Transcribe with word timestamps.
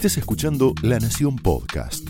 estés 0.00 0.16
escuchando 0.16 0.72
La 0.80 0.98
Nación 0.98 1.36
Podcast. 1.36 2.08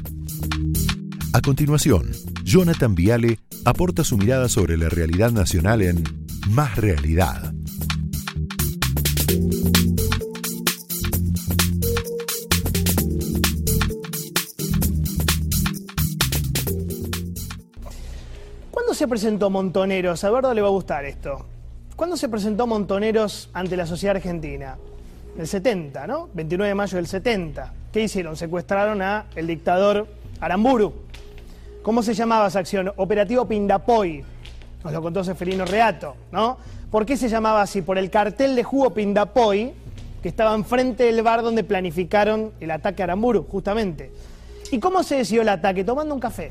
A 1.32 1.40
continuación, 1.40 2.12
Jonathan 2.44 2.94
Viale 2.94 3.40
aporta 3.64 4.04
su 4.04 4.16
mirada 4.16 4.48
sobre 4.48 4.76
la 4.76 4.88
realidad 4.88 5.32
nacional 5.32 5.82
en 5.82 6.04
Más 6.50 6.76
Realidad. 6.76 7.52
¿Cuándo 18.70 18.94
se 18.94 19.08
presentó 19.08 19.50
Montoneros? 19.50 20.22
A 20.22 20.28
Eduardo 20.28 20.54
le 20.54 20.62
va 20.62 20.68
a 20.68 20.70
gustar 20.70 21.04
esto. 21.06 21.44
¿Cuándo 21.96 22.16
se 22.16 22.28
presentó 22.28 22.68
Montoneros 22.68 23.50
ante 23.52 23.76
la 23.76 23.84
sociedad 23.84 24.14
argentina? 24.14 24.78
El 25.36 25.48
70, 25.48 26.06
¿no? 26.06 26.28
29 26.34 26.68
de 26.68 26.74
mayo 26.76 26.96
del 26.96 27.08
70. 27.08 27.79
¿Qué 27.92 28.02
hicieron? 28.02 28.36
Secuestraron 28.36 29.02
a 29.02 29.26
el 29.34 29.46
dictador 29.46 30.06
Aramburu. 30.40 30.92
¿Cómo 31.82 32.02
se 32.02 32.14
llamaba 32.14 32.46
esa 32.46 32.60
acción? 32.60 32.92
Operativo 32.96 33.46
Pindapoy. 33.46 34.24
Nos 34.84 34.92
lo 34.92 35.02
contó 35.02 35.24
Seferino 35.24 35.64
Reato, 35.64 36.14
¿no? 36.30 36.58
¿Por 36.90 37.04
qué 37.04 37.16
se 37.16 37.28
llamaba 37.28 37.62
así? 37.62 37.82
Por 37.82 37.98
el 37.98 38.10
cartel 38.10 38.54
de 38.54 38.62
jugo 38.64 38.90
Pindapoy 38.90 39.72
que 40.22 40.28
estaba 40.28 40.54
enfrente 40.54 41.04
del 41.04 41.22
bar 41.22 41.42
donde 41.42 41.64
planificaron 41.64 42.52
el 42.60 42.70
ataque 42.70 43.02
a 43.02 43.04
Aramburu, 43.04 43.44
justamente. 43.44 44.12
¿Y 44.70 44.78
cómo 44.78 45.02
se 45.02 45.16
decidió 45.16 45.42
el 45.42 45.48
ataque? 45.48 45.82
Tomando 45.82 46.14
un 46.14 46.20
café. 46.20 46.50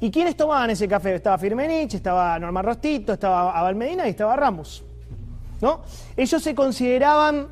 ¿Y 0.00 0.10
quiénes 0.10 0.36
tomaban 0.36 0.70
ese 0.70 0.88
café? 0.88 1.14
Estaba 1.14 1.38
Firmenich, 1.38 1.94
estaba 1.94 2.38
Norma 2.38 2.62
Rostito, 2.62 3.12
estaba 3.12 3.58
Abel 3.58 3.74
Medina 3.74 4.06
y 4.06 4.10
estaba 4.10 4.34
Ramos. 4.36 4.84
¿No? 5.60 5.82
Ellos 6.16 6.42
se 6.42 6.54
consideraban, 6.54 7.48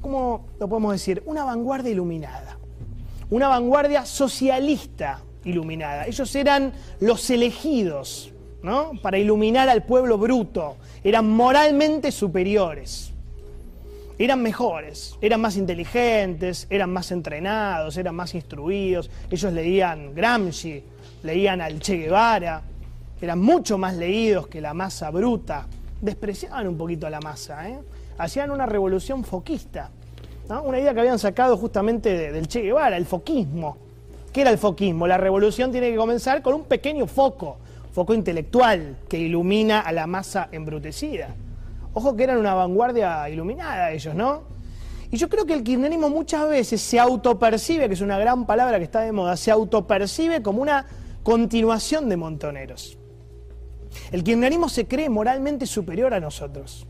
¿cómo 0.00 0.46
lo 0.58 0.68
podemos 0.68 0.92
decir? 0.92 1.22
Una 1.26 1.44
vanguardia 1.44 1.92
iluminada. 1.92 2.58
Una 3.30 3.48
vanguardia 3.48 4.04
socialista 4.04 5.20
iluminada. 5.44 6.06
Ellos 6.06 6.34
eran 6.34 6.72
los 7.00 7.30
elegidos, 7.30 8.32
¿no? 8.62 8.92
Para 9.02 9.18
iluminar 9.18 9.68
al 9.68 9.84
pueblo 9.84 10.18
bruto. 10.18 10.76
Eran 11.04 11.28
moralmente 11.30 12.12
superiores. 12.12 13.12
Eran 14.18 14.42
mejores, 14.42 15.16
eran 15.22 15.40
más 15.40 15.56
inteligentes, 15.56 16.66
eran 16.68 16.92
más 16.92 17.10
entrenados, 17.10 17.96
eran 17.96 18.14
más 18.14 18.34
instruidos. 18.34 19.10
Ellos 19.30 19.50
leían 19.52 20.14
Gramsci, 20.14 20.82
leían 21.22 21.62
al 21.62 21.80
Che 21.80 21.96
Guevara, 21.96 22.62
eran 23.20 23.38
mucho 23.38 23.78
más 23.78 23.94
leídos 23.96 24.46
que 24.48 24.60
la 24.60 24.74
masa 24.74 25.10
bruta, 25.10 25.66
despreciaban 26.02 26.68
un 26.68 26.76
poquito 26.76 27.06
a 27.06 27.10
la 27.10 27.20
masa, 27.20 27.68
¿eh? 27.68 27.78
Hacían 28.20 28.50
una 28.50 28.66
revolución 28.66 29.24
foquista, 29.24 29.90
una 30.64 30.78
idea 30.78 30.92
que 30.92 31.00
habían 31.00 31.18
sacado 31.18 31.56
justamente 31.56 32.32
del 32.32 32.48
Che 32.48 32.60
Guevara, 32.60 32.96
el 32.96 33.06
foquismo. 33.06 33.76
¿Qué 34.32 34.42
era 34.42 34.50
el 34.50 34.58
foquismo? 34.58 35.06
La 35.06 35.16
revolución 35.16 35.72
tiene 35.72 35.90
que 35.90 35.96
comenzar 35.96 36.42
con 36.42 36.54
un 36.54 36.64
pequeño 36.64 37.06
foco, 37.06 37.56
foco 37.92 38.14
intelectual 38.14 38.96
que 39.08 39.18
ilumina 39.18 39.80
a 39.80 39.92
la 39.92 40.06
masa 40.06 40.48
embrutecida. 40.52 41.34
Ojo 41.94 42.14
que 42.14 42.24
eran 42.24 42.36
una 42.38 42.54
vanguardia 42.54 43.28
iluminada 43.28 43.90
ellos, 43.90 44.14
¿no? 44.14 44.42
Y 45.10 45.16
yo 45.16 45.28
creo 45.28 45.46
que 45.46 45.54
el 45.54 45.64
kirchnerismo 45.64 46.08
muchas 46.08 46.48
veces 46.48 46.80
se 46.80 47.00
autopercibe, 47.00 47.88
que 47.88 47.94
es 47.94 48.00
una 48.00 48.18
gran 48.18 48.46
palabra 48.46 48.78
que 48.78 48.84
está 48.84 49.00
de 49.00 49.10
moda, 49.10 49.36
se 49.36 49.50
autopercibe 49.50 50.42
como 50.42 50.62
una 50.62 50.86
continuación 51.22 52.08
de 52.08 52.16
Montoneros. 52.16 52.96
El 54.12 54.22
kirchnerismo 54.22 54.68
se 54.68 54.86
cree 54.86 55.08
moralmente 55.08 55.66
superior 55.66 56.14
a 56.14 56.20
nosotros. 56.20 56.86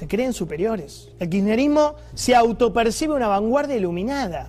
Se 0.00 0.08
creen 0.08 0.32
superiores. 0.32 1.10
El 1.18 1.28
kirchnerismo 1.28 1.94
se 2.14 2.34
autopercibe 2.34 3.12
una 3.12 3.28
vanguardia 3.28 3.76
iluminada. 3.76 4.48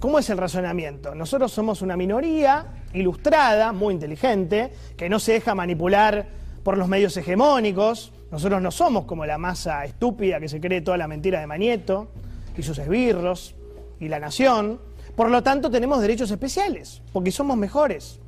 ¿Cómo 0.00 0.18
es 0.18 0.30
el 0.30 0.38
razonamiento? 0.38 1.14
Nosotros 1.14 1.52
somos 1.52 1.82
una 1.82 1.98
minoría 1.98 2.64
ilustrada, 2.94 3.74
muy 3.74 3.92
inteligente, 3.92 4.72
que 4.96 5.10
no 5.10 5.18
se 5.18 5.32
deja 5.32 5.54
manipular 5.54 6.28
por 6.62 6.78
los 6.78 6.88
medios 6.88 7.14
hegemónicos. 7.18 8.14
Nosotros 8.30 8.62
no 8.62 8.70
somos 8.70 9.04
como 9.04 9.26
la 9.26 9.36
masa 9.36 9.84
estúpida 9.84 10.40
que 10.40 10.48
se 10.48 10.62
cree 10.62 10.80
toda 10.80 10.96
la 10.96 11.06
mentira 11.06 11.38
de 11.38 11.46
Manieto 11.46 12.08
y 12.56 12.62
sus 12.62 12.78
esbirros 12.78 13.54
y 14.00 14.08
la 14.08 14.18
nación. 14.18 14.80
Por 15.14 15.28
lo 15.28 15.42
tanto, 15.42 15.70
tenemos 15.70 16.00
derechos 16.00 16.30
especiales, 16.30 17.02
porque 17.12 17.30
somos 17.32 17.58
mejores. 17.58 18.18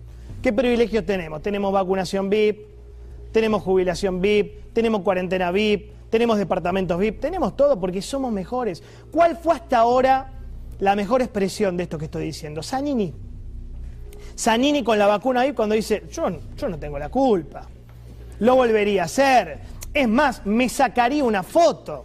¿Qué 0.42 0.52
privilegios 0.52 1.06
tenemos? 1.06 1.40
Tenemos 1.40 1.72
vacunación 1.72 2.28
VIP, 2.28 2.71
tenemos 3.32 3.62
jubilación 3.62 4.20
VIP, 4.20 4.72
tenemos 4.72 5.02
cuarentena 5.02 5.50
VIP, 5.50 5.90
tenemos 6.10 6.38
departamentos 6.38 6.98
VIP, 6.98 7.20
tenemos 7.20 7.56
todo 7.56 7.80
porque 7.80 8.02
somos 8.02 8.32
mejores. 8.32 8.82
¿Cuál 9.10 9.36
fue 9.36 9.54
hasta 9.54 9.78
ahora 9.78 10.32
la 10.78 10.94
mejor 10.94 11.22
expresión 11.22 11.76
de 11.76 11.84
esto 11.84 11.98
que 11.98 12.04
estoy 12.04 12.24
diciendo? 12.24 12.62
Zanini. 12.62 13.12
Zanini 14.38 14.82
con 14.82 14.98
la 14.98 15.06
vacuna 15.06 15.44
VIP 15.44 15.56
cuando 15.56 15.74
dice, 15.74 16.04
yo, 16.10 16.28
yo 16.56 16.68
no 16.68 16.78
tengo 16.78 16.98
la 16.98 17.08
culpa, 17.08 17.66
lo 18.40 18.56
volvería 18.56 19.02
a 19.02 19.04
hacer. 19.06 19.58
Es 19.92 20.08
más, 20.08 20.44
me 20.46 20.68
sacaría 20.68 21.24
una 21.24 21.42
foto. 21.42 22.04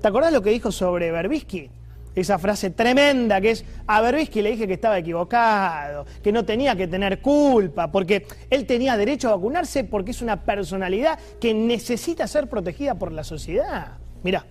¿Te 0.00 0.08
acordás 0.08 0.32
lo 0.32 0.42
que 0.42 0.50
dijo 0.50 0.72
sobre 0.72 1.10
Berbisky? 1.10 1.70
Esa 2.14 2.38
frase 2.38 2.70
tremenda 2.70 3.40
que 3.40 3.52
es, 3.52 3.64
a 3.86 4.00
Berbisky 4.00 4.42
le 4.42 4.52
dije 4.52 4.66
que 4.66 4.74
estaba 4.74 4.98
equivocado, 4.98 6.06
que 6.22 6.32
no 6.32 6.44
tenía 6.44 6.76
que 6.76 6.88
tener 6.88 7.20
culpa, 7.20 7.90
porque 7.90 8.26
él 8.50 8.66
tenía 8.66 8.96
derecho 8.96 9.28
a 9.28 9.36
vacunarse 9.36 9.84
porque 9.84 10.10
es 10.10 10.22
una 10.22 10.44
personalidad 10.44 11.18
que 11.40 11.54
necesita 11.54 12.26
ser 12.26 12.48
protegida 12.48 12.96
por 12.96 13.12
la 13.12 13.24
sociedad. 13.24 13.98
Mira. 14.22 14.44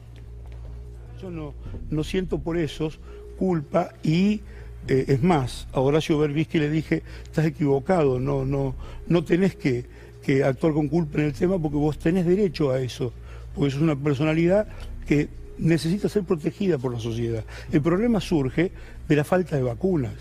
Yo 1.22 1.30
no, 1.30 1.54
no 1.90 2.04
siento 2.04 2.40
por 2.40 2.58
eso 2.58 2.90
culpa 3.38 3.94
y 4.04 4.42
eh, 4.88 5.06
es 5.08 5.22
más, 5.22 5.68
a 5.74 5.82
Horacio 5.82 6.18
Berbisky 6.18 6.60
le 6.60 6.70
dije, 6.70 7.04
estás 7.24 7.46
equivocado, 7.46 8.20
no, 8.20 8.46
no, 8.46 8.74
no 9.08 9.24
tenés 9.24 9.56
que, 9.56 9.86
que 10.24 10.44
actuar 10.44 10.74
con 10.74 10.88
culpa 10.88 11.20
en 11.20 11.26
el 11.26 11.34
tema 11.34 11.60
porque 11.60 11.78
vos 11.78 12.00
tenés 12.00 12.26
derecho 12.26 12.72
a 12.72 12.80
eso, 12.82 13.12
porque 13.54 13.72
sos 13.72 13.82
una 13.82 13.96
personalidad 13.96 14.68
que 15.06 15.28
necesita 15.60 16.10
ser 16.10 16.24
protegida 16.24 16.78
por 16.78 16.94
la 16.94 17.00
sociedad. 17.00 17.44
El 17.72 17.82
problema 17.82 18.20
surge 18.20 18.72
de 19.08 19.16
la 19.16 19.24
falta 19.24 19.56
de 19.56 19.64
vacunas. 19.64 20.14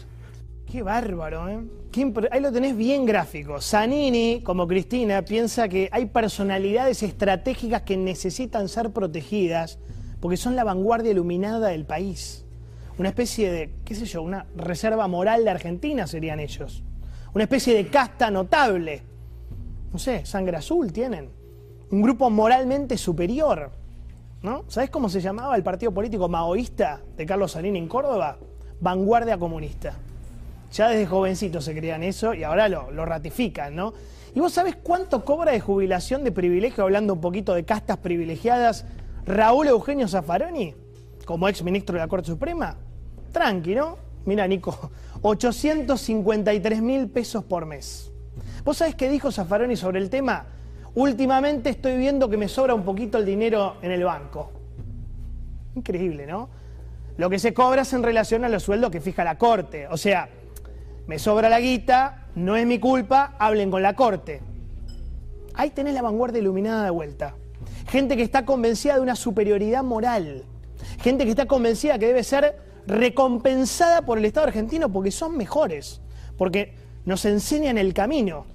Qué 0.71 0.83
bárbaro, 0.83 1.49
¿eh? 1.49 1.61
Ahí 2.31 2.41
lo 2.41 2.53
tenés 2.53 2.77
bien 2.77 3.07
gráfico. 3.07 3.61
Zanini, 3.61 4.43
como 4.45 4.69
Cristina, 4.69 5.25
piensa 5.25 5.69
que 5.69 5.89
hay 5.91 6.07
personalidades 6.07 7.03
estratégicas 7.03 7.83
que 7.83 7.97
necesitan 7.97 8.69
ser 8.69 8.91
protegidas 8.91 9.79
porque 10.21 10.37
son 10.37 10.57
la 10.57 10.65
vanguardia 10.65 11.13
iluminada 11.13 11.69
del 11.69 11.87
país. 11.87 12.45
Una 12.99 13.09
especie 13.09 13.51
de, 13.51 13.75
qué 13.85 13.95
sé 13.95 14.05
yo, 14.05 14.23
una 14.23 14.47
reserva 14.57 15.09
moral 15.09 15.45
de 15.45 15.51
Argentina 15.51 16.07
serían 16.07 16.41
ellos. 16.41 16.83
Una 17.33 17.45
especie 17.45 17.75
de 17.75 17.87
casta 17.87 18.31
notable. 18.31 19.03
No 19.93 19.99
sé, 19.99 20.27
sangre 20.27 20.57
azul 20.57 20.93
tienen. 20.93 21.31
Un 21.91 22.03
grupo 22.03 22.29
moralmente 22.29 22.99
superior. 22.99 23.73
¿No? 24.43 24.65
¿Sabés 24.69 24.91
cómo 24.91 25.09
se 25.09 25.21
llamaba 25.21 25.57
el 25.57 25.63
partido 25.63 25.93
político 25.93 26.29
maoísta 26.29 27.01
de 27.17 27.27
Carlos 27.27 27.53
Sanín 27.53 27.77
en 27.77 27.89
Córdoba? 27.89 28.39
Vanguardia 28.81 29.39
Comunista. 29.39 29.95
Ya 30.73 30.89
desde 30.89 31.07
jovencito 31.07 31.61
se 31.61 31.75
creían 31.75 32.03
eso 32.03 32.35
y 32.35 32.45
ahora 32.45 32.69
lo, 32.69 32.91
lo 32.91 33.05
ratifican, 33.05 33.75
¿no? 33.75 33.95
¿Y 34.35 34.41
vos 34.41 34.53
sabés 34.53 34.77
cuánto 34.77 35.25
cobra 35.25 35.53
de 35.53 35.61
jubilación 35.61 36.23
de 36.23 36.31
privilegio, 36.31 36.85
hablando 36.85 37.15
un 37.15 37.21
poquito 37.21 37.55
de 37.55 37.65
castas 37.65 37.97
privilegiadas, 37.99 38.85
Raúl 39.25 39.69
Eugenio 39.69 40.07
Zaffaroni, 40.07 40.75
como 41.25 41.49
ex 41.49 41.63
ministro 41.63 41.95
de 41.95 42.01
la 42.01 42.09
Corte 42.09 42.29
Suprema? 42.29 42.77
Tranqui, 43.33 43.75
¿no? 43.75 43.97
Mira, 44.27 44.47
Nico, 44.47 44.91
853 45.23 46.83
mil 46.83 47.09
pesos 47.09 47.43
por 47.45 47.67
mes. 47.67 48.13
¿Vos 48.65 48.77
sabés 48.77 48.95
qué 48.95 49.09
dijo 49.09 49.33
Zaffaroni 49.33 49.77
sobre 49.77 49.99
el 49.99 50.11
tema? 50.11 50.47
Últimamente 50.99 51.71
estoy 51.71 51.97
viendo 51.97 52.29
que 52.29 52.37
me 52.37 52.49
sobra 52.49 52.75
un 52.75 52.83
poquito 52.83 53.19
el 53.19 53.25
dinero 53.25 53.77
en 53.83 53.93
el 53.93 54.03
banco. 54.03 54.51
Increíble, 55.77 56.27
¿no? 56.27 56.49
Lo 57.17 57.31
que 57.31 57.39
se 57.39 57.55
cobra 57.55 57.83
es 57.83 57.93
en 57.93 58.03
relación 58.03 58.45
a 58.45 58.49
los 58.49 58.65
sueldos 58.65 58.91
que 58.91 59.01
fija 59.01 59.23
la 59.23 59.39
Corte. 59.39 59.87
O 59.87 59.97
sea, 59.97 60.29
me 61.07 61.21
sobra 61.21 61.49
la 61.49 61.61
guita, 61.61 62.27
no 62.35 62.57
es 62.57 62.67
mi 62.67 62.81
culpa, 62.81 63.37
hablen 63.39 63.71
con 63.71 63.81
la 63.81 63.95
Corte. 63.95 64.41
Ahí 65.55 65.71
tenés 65.71 65.95
la 65.95 66.03
vanguardia 66.03 66.41
iluminada 66.41 66.83
de 66.83 66.91
vuelta. 66.91 67.37
Gente 67.87 68.17
que 68.17 68.25
está 68.25 68.45
convencida 68.45 68.97
de 68.97 69.01
una 69.01 69.15
superioridad 69.15 69.85
moral. 69.85 70.47
Gente 70.99 71.23
que 71.23 71.31
está 71.31 71.47
convencida 71.47 71.97
que 72.01 72.09
debe 72.09 72.25
ser 72.25 72.57
recompensada 72.89 74.03
por 74.03 74.19
el 74.19 74.25
Estado 74.25 74.49
argentino 74.49 74.89
porque 74.89 75.13
son 75.13 75.37
mejores, 75.37 76.01
porque 76.37 76.75
nos 77.05 77.25
enseñan 77.25 77.79
el 77.79 77.95
camino. 77.95 78.47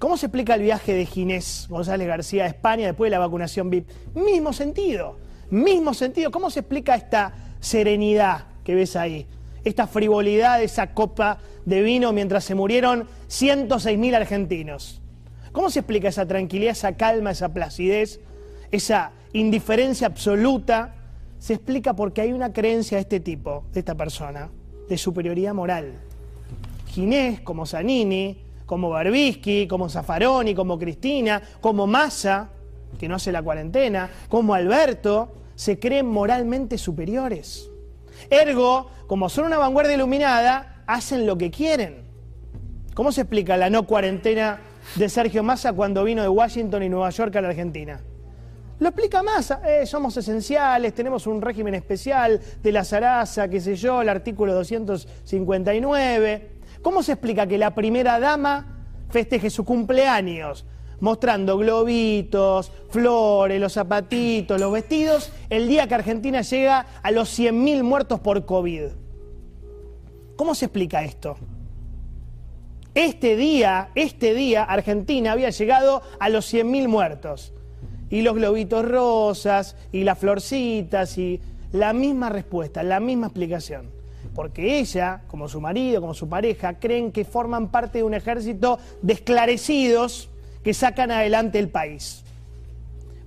¿Cómo 0.00 0.16
se 0.16 0.26
explica 0.26 0.54
el 0.54 0.62
viaje 0.62 0.94
de 0.94 1.04
Ginés 1.04 1.66
González 1.68 2.08
García 2.08 2.44
a 2.44 2.46
España 2.46 2.86
después 2.86 3.08
de 3.08 3.10
la 3.10 3.18
vacunación 3.18 3.68
VIP? 3.68 3.86
Mismo 4.14 4.54
sentido, 4.54 5.18
mismo 5.50 5.92
sentido. 5.92 6.30
¿Cómo 6.30 6.48
se 6.48 6.60
explica 6.60 6.94
esta 6.94 7.34
serenidad 7.60 8.46
que 8.64 8.74
ves 8.74 8.96
ahí? 8.96 9.26
Esta 9.62 9.86
frivolidad, 9.86 10.62
esa 10.62 10.94
copa 10.94 11.36
de 11.66 11.82
vino 11.82 12.14
mientras 12.14 12.44
se 12.44 12.54
murieron 12.54 13.08
106.000 13.28 14.16
argentinos. 14.16 15.02
¿Cómo 15.52 15.68
se 15.68 15.80
explica 15.80 16.08
esa 16.08 16.24
tranquilidad, 16.24 16.72
esa 16.72 16.96
calma, 16.96 17.32
esa 17.32 17.52
placidez, 17.52 18.20
esa 18.70 19.12
indiferencia 19.34 20.06
absoluta 20.06 20.94
se 21.38 21.52
explica 21.52 21.94
porque 21.94 22.22
hay 22.22 22.32
una 22.32 22.54
creencia 22.54 22.96
de 22.96 23.02
este 23.02 23.20
tipo, 23.20 23.64
de 23.74 23.80
esta 23.80 23.94
persona, 23.94 24.48
de 24.88 24.96
superioridad 24.96 25.52
moral. 25.52 26.00
Ginés, 26.86 27.42
como 27.42 27.66
Zanini, 27.66 28.49
como 28.70 28.88
Barbisky, 28.88 29.66
como 29.66 29.88
Zaffaroni, 29.88 30.54
como 30.54 30.78
Cristina, 30.78 31.42
como 31.60 31.88
Massa, 31.88 32.50
que 33.00 33.08
no 33.08 33.16
hace 33.16 33.32
la 33.32 33.42
cuarentena, 33.42 34.08
como 34.28 34.54
Alberto, 34.54 35.32
se 35.56 35.80
creen 35.80 36.06
moralmente 36.06 36.78
superiores. 36.78 37.68
Ergo, 38.30 38.88
como 39.08 39.28
son 39.28 39.46
una 39.46 39.58
vanguardia 39.58 39.94
iluminada, 39.94 40.84
hacen 40.86 41.26
lo 41.26 41.36
que 41.36 41.50
quieren. 41.50 42.04
¿Cómo 42.94 43.10
se 43.10 43.22
explica 43.22 43.56
la 43.56 43.70
no 43.70 43.88
cuarentena 43.88 44.60
de 44.94 45.08
Sergio 45.08 45.42
Massa 45.42 45.72
cuando 45.72 46.04
vino 46.04 46.22
de 46.22 46.28
Washington 46.28 46.84
y 46.84 46.88
Nueva 46.88 47.10
York 47.10 47.34
a 47.34 47.40
la 47.40 47.48
Argentina? 47.48 48.00
Lo 48.78 48.90
explica 48.90 49.24
Massa, 49.24 49.62
eh, 49.68 49.84
somos 49.84 50.16
esenciales, 50.16 50.94
tenemos 50.94 51.26
un 51.26 51.42
régimen 51.42 51.74
especial 51.74 52.40
de 52.62 52.70
la 52.70 52.84
zaraza, 52.84 53.48
qué 53.48 53.60
sé 53.60 53.74
yo, 53.74 54.00
el 54.00 54.08
artículo 54.08 54.54
259. 54.54 56.49
¿Cómo 56.82 57.02
se 57.02 57.12
explica 57.12 57.46
que 57.46 57.58
la 57.58 57.74
primera 57.74 58.18
dama 58.18 58.84
festeje 59.10 59.50
su 59.50 59.64
cumpleaños 59.64 60.64
mostrando 61.00 61.56
globitos, 61.56 62.72
flores, 62.90 63.60
los 63.60 63.72
zapatitos, 63.72 64.60
los 64.60 64.72
vestidos, 64.72 65.32
el 65.48 65.66
día 65.66 65.86
que 65.86 65.94
Argentina 65.94 66.42
llega 66.42 66.86
a 67.02 67.10
los 67.10 67.38
100.000 67.38 67.82
muertos 67.82 68.20
por 68.20 68.44
COVID? 68.44 68.82
¿Cómo 70.36 70.54
se 70.54 70.66
explica 70.66 71.02
esto? 71.02 71.36
Este 72.94 73.36
día, 73.36 73.90
este 73.94 74.34
día, 74.34 74.64
Argentina 74.64 75.32
había 75.32 75.50
llegado 75.50 76.02
a 76.18 76.28
los 76.28 76.52
100.000 76.52 76.88
muertos. 76.88 77.52
Y 78.10 78.22
los 78.22 78.34
globitos 78.34 78.84
rosas, 78.86 79.76
y 79.92 80.02
las 80.02 80.18
florcitas, 80.18 81.16
y 81.16 81.40
la 81.72 81.92
misma 81.92 82.28
respuesta, 82.28 82.82
la 82.82 82.98
misma 82.98 83.28
explicación. 83.28 83.99
Porque 84.34 84.78
ella, 84.78 85.22
como 85.26 85.48
su 85.48 85.60
marido, 85.60 86.00
como 86.00 86.14
su 86.14 86.28
pareja, 86.28 86.74
creen 86.78 87.12
que 87.12 87.24
forman 87.24 87.70
parte 87.70 87.98
de 87.98 88.04
un 88.04 88.14
ejército 88.14 88.78
de 89.02 89.14
esclarecidos 89.14 90.28
que 90.62 90.74
sacan 90.74 91.10
adelante 91.10 91.58
el 91.58 91.68
país. 91.68 92.24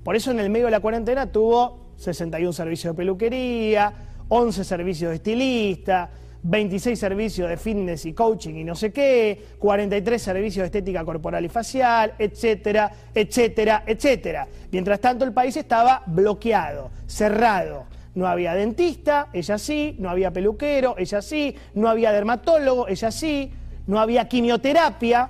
Por 0.04 0.16
eso 0.16 0.32
en 0.32 0.40
el 0.40 0.50
medio 0.50 0.66
de 0.66 0.72
la 0.72 0.80
cuarentena 0.80 1.32
tuvo 1.32 1.80
61 1.98 2.54
servicios 2.54 2.94
de 2.94 2.98
peluquería, 2.98 3.94
11 4.28 4.64
servicios 4.64 5.10
de 5.10 5.16
estilista, 5.16 6.10
26 6.44 7.00
servicios 7.00 7.50
de 7.50 7.56
fitness 7.56 8.06
y 8.06 8.14
coaching 8.14 8.56
y 8.56 8.64
no 8.66 8.76
sé 8.76 8.92
qué, 8.92 9.56
43 9.58 10.22
servicios 10.22 10.64
de 10.64 10.66
estética 10.66 11.06
corporal 11.06 11.46
y 11.46 11.50
facial, 11.50 12.14
etcétera, 12.20 12.92
etcétera, 13.16 13.84
etcétera. 13.88 14.48
Mientras 14.72 15.00
tanto 15.00 15.24
el 15.24 15.32
país 15.32 15.56
estaba 15.56 16.04
bloqueado, 16.06 16.92
cerrado. 17.08 17.86
No 18.16 18.28
había 18.28 18.54
dentista, 18.54 19.30
ella 19.34 19.58
sí, 19.58 19.96
no 20.00 20.10
había 20.10 20.32
peluquero, 20.32 20.96
ella 20.98 21.22
sí, 21.22 21.56
no 21.74 21.90
había 21.90 22.12
dermatólogo, 22.12 22.88
ella 22.88 23.12
sí, 23.12 23.52
no 23.88 24.00
había 24.00 24.28
quimioterapia. 24.28 25.30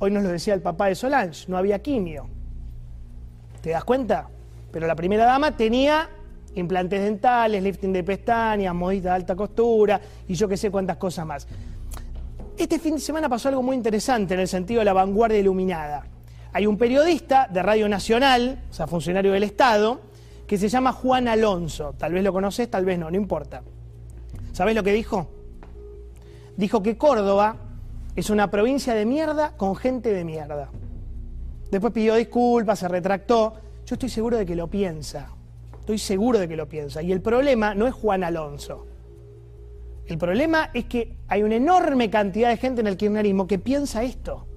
Hoy 0.00 0.10
nos 0.10 0.22
lo 0.22 0.28
decía 0.30 0.54
el 0.54 0.62
papá 0.62 0.86
de 0.86 0.94
Solange, 0.94 1.44
no 1.48 1.56
había 1.56 1.80
quimio. 1.80 2.28
¿Te 3.60 3.70
das 3.70 3.84
cuenta? 3.84 4.28
Pero 4.70 4.86
la 4.86 4.94
primera 4.94 5.24
dama 5.24 5.56
tenía 5.56 6.08
implantes 6.54 7.02
dentales, 7.02 7.62
lifting 7.62 7.92
de 7.92 8.02
pestañas, 8.04 8.74
modita 8.74 9.10
de 9.10 9.14
alta 9.16 9.36
costura 9.36 10.00
y 10.26 10.34
yo 10.34 10.48
que 10.48 10.56
sé 10.56 10.70
cuántas 10.70 10.96
cosas 10.96 11.26
más. 11.26 11.46
Este 12.56 12.78
fin 12.78 12.94
de 12.94 13.00
semana 13.00 13.28
pasó 13.28 13.48
algo 13.48 13.62
muy 13.62 13.76
interesante 13.76 14.34
en 14.34 14.40
el 14.40 14.48
sentido 14.48 14.80
de 14.80 14.84
la 14.84 14.92
vanguardia 14.92 15.38
iluminada. 15.38 16.04
Hay 16.52 16.66
un 16.66 16.76
periodista 16.76 17.46
de 17.50 17.62
Radio 17.62 17.88
Nacional, 17.88 18.58
o 18.70 18.72
sea, 18.72 18.86
funcionario 18.86 19.32
del 19.32 19.44
Estado, 19.44 20.00
que 20.48 20.56
se 20.56 20.68
llama 20.68 20.92
Juan 20.92 21.28
Alonso. 21.28 21.94
Tal 21.96 22.14
vez 22.14 22.24
lo 22.24 22.32
conoces, 22.32 22.68
tal 22.70 22.86
vez 22.86 22.98
no, 22.98 23.10
no 23.10 23.16
importa. 23.16 23.62
¿Sabés 24.52 24.74
lo 24.74 24.82
que 24.82 24.94
dijo? 24.94 25.28
Dijo 26.56 26.82
que 26.82 26.96
Córdoba 26.96 27.56
es 28.16 28.30
una 28.30 28.50
provincia 28.50 28.94
de 28.94 29.04
mierda 29.04 29.56
con 29.56 29.76
gente 29.76 30.12
de 30.12 30.24
mierda. 30.24 30.70
Después 31.70 31.92
pidió 31.92 32.14
disculpas, 32.14 32.78
se 32.78 32.88
retractó. 32.88 33.54
Yo 33.84 33.94
estoy 33.94 34.08
seguro 34.08 34.38
de 34.38 34.46
que 34.46 34.56
lo 34.56 34.68
piensa. 34.68 35.28
Estoy 35.78 35.98
seguro 35.98 36.38
de 36.38 36.48
que 36.48 36.56
lo 36.56 36.66
piensa. 36.66 37.02
Y 37.02 37.12
el 37.12 37.20
problema 37.20 37.74
no 37.74 37.86
es 37.86 37.92
Juan 37.92 38.24
Alonso. 38.24 38.86
El 40.06 40.16
problema 40.16 40.70
es 40.72 40.86
que 40.86 41.18
hay 41.28 41.42
una 41.42 41.56
enorme 41.56 42.08
cantidad 42.08 42.48
de 42.48 42.56
gente 42.56 42.80
en 42.80 42.86
el 42.86 42.96
kirchnerismo 42.96 43.46
que 43.46 43.58
piensa 43.58 44.02
esto. 44.02 44.47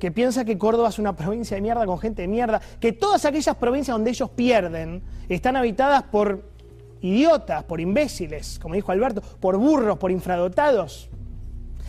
Que 0.00 0.10
piensa 0.10 0.46
que 0.46 0.56
Córdoba 0.56 0.88
es 0.88 0.98
una 0.98 1.14
provincia 1.14 1.54
de 1.54 1.60
mierda 1.60 1.84
con 1.84 1.98
gente 1.98 2.22
de 2.22 2.28
mierda. 2.28 2.60
Que 2.80 2.92
todas 2.92 3.26
aquellas 3.26 3.54
provincias 3.56 3.94
donde 3.94 4.10
ellos 4.10 4.30
pierden 4.30 5.02
están 5.28 5.56
habitadas 5.56 6.02
por 6.04 6.42
idiotas, 7.02 7.64
por 7.64 7.80
imbéciles, 7.80 8.58
como 8.58 8.74
dijo 8.74 8.90
Alberto, 8.92 9.20
por 9.20 9.58
burros, 9.58 9.98
por 9.98 10.10
infradotados. 10.10 11.10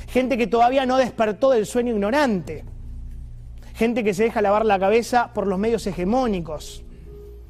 Gente 0.09 0.37
que 0.37 0.45
todavía 0.45 0.85
no 0.85 0.97
despertó 0.97 1.51
del 1.51 1.65
sueño 1.65 1.93
ignorante. 1.93 2.65
Gente 3.75 4.03
que 4.03 4.13
se 4.13 4.23
deja 4.23 4.41
lavar 4.41 4.65
la 4.65 4.77
cabeza 4.77 5.31
por 5.33 5.47
los 5.47 5.57
medios 5.57 5.87
hegemónicos. 5.87 6.83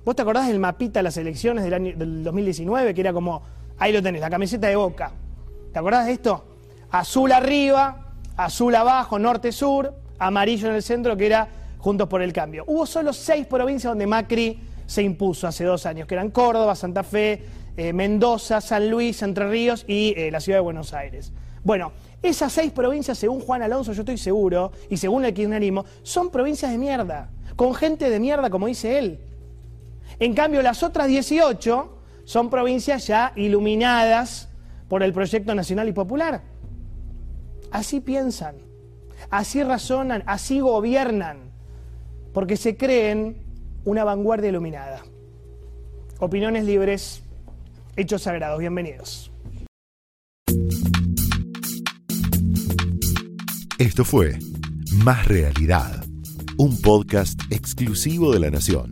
¿Vos 0.05 0.15
te 0.15 0.21
acordás 0.21 0.47
del 0.47 0.59
mapita 0.59 0.99
de 0.99 1.03
las 1.03 1.17
elecciones 1.17 1.63
del, 1.63 1.73
año, 1.73 1.97
del 1.97 2.23
2019? 2.23 2.93
Que 2.93 3.01
era 3.01 3.13
como, 3.13 3.41
ahí 3.79 3.91
lo 3.91 4.01
tenés, 4.01 4.21
la 4.21 4.29
camiseta 4.29 4.67
de 4.67 4.75
boca. 4.75 5.11
¿Te 5.73 5.79
acordás 5.79 6.05
de 6.05 6.13
esto? 6.13 6.45
Azul 6.91 7.31
arriba, 7.31 8.13
azul 8.35 8.75
abajo, 8.75 9.17
norte-sur, 9.17 10.00
amarillo 10.21 10.69
en 10.69 10.75
el 10.75 10.83
centro, 10.83 11.17
que 11.17 11.25
era 11.25 11.47
Juntos 11.79 12.07
por 12.07 12.21
el 12.21 12.31
Cambio. 12.31 12.63
Hubo 12.67 12.85
solo 12.85 13.11
seis 13.11 13.47
provincias 13.47 13.91
donde 13.91 14.05
Macri 14.05 14.59
se 14.85 15.01
impuso 15.01 15.47
hace 15.47 15.63
dos 15.63 15.85
años, 15.85 16.07
que 16.07 16.13
eran 16.13 16.29
Córdoba, 16.29 16.75
Santa 16.75 17.03
Fe, 17.03 17.43
eh, 17.75 17.91
Mendoza, 17.91 18.61
San 18.61 18.89
Luis, 18.89 19.21
Entre 19.23 19.49
Ríos 19.49 19.83
y 19.87 20.13
eh, 20.15 20.29
la 20.29 20.39
ciudad 20.39 20.59
de 20.59 20.61
Buenos 20.61 20.93
Aires. 20.93 21.33
Bueno, 21.63 21.91
esas 22.21 22.53
seis 22.53 22.71
provincias, 22.71 23.17
según 23.17 23.39
Juan 23.39 23.63
Alonso, 23.63 23.93
yo 23.93 24.01
estoy 24.01 24.17
seguro, 24.17 24.71
y 24.89 24.97
según 24.97 25.25
el 25.25 25.33
kirchnerismo, 25.33 25.85
son 26.03 26.29
provincias 26.29 26.71
de 26.71 26.77
mierda, 26.77 27.31
con 27.55 27.73
gente 27.73 28.09
de 28.09 28.19
mierda, 28.19 28.49
como 28.51 28.67
dice 28.67 28.99
él. 28.99 29.19
En 30.19 30.35
cambio, 30.35 30.61
las 30.61 30.83
otras 30.83 31.07
18 31.07 31.97
son 32.25 32.49
provincias 32.51 33.07
ya 33.07 33.33
iluminadas 33.35 34.49
por 34.87 35.01
el 35.01 35.13
proyecto 35.13 35.55
nacional 35.55 35.87
y 35.87 35.93
popular. 35.93 36.43
Así 37.71 38.01
piensan, 38.01 38.55
así 39.29 39.63
razonan, 39.63 40.23
así 40.25 40.59
gobiernan, 40.59 41.51
porque 42.33 42.57
se 42.57 42.77
creen 42.77 43.43
una 43.85 44.03
vanguardia 44.03 44.49
iluminada. 44.49 45.01
Opiniones 46.19 46.65
libres, 46.65 47.23
hechos 47.95 48.23
sagrados, 48.23 48.59
bienvenidos. 48.59 49.31
Esto 53.77 54.05
fue 54.05 54.37
Más 55.03 55.27
Realidad, 55.27 56.05
un 56.57 56.79
podcast 56.81 57.39
exclusivo 57.49 58.31
de 58.31 58.39
la 58.39 58.51
Nación. 58.51 58.91